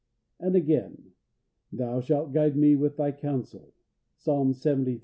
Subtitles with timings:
[0.39, 1.11] And again,
[1.71, 3.75] "Thou shalt guide me with Thy counsel"
[4.17, 4.73] (Psalm lxxiii.
[4.83, 4.99] 24).